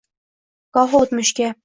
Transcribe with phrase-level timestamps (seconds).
[0.77, 1.55] gohi oʼtmishga